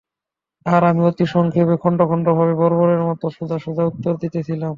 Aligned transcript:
আর 0.65 0.81
আমি 0.83 1.01
অতি 1.03 1.25
সংক্ষেপে 1.27 1.75
খণ্ড 1.83 1.99
খণ্ড 2.09 2.25
ভাবে 2.37 2.53
বর্বরের 2.61 3.01
মতো 3.09 3.25
সোজা 3.37 3.57
সোজা 3.59 3.83
উত্তর 3.85 4.13
দিতেছিলাম। 4.21 4.69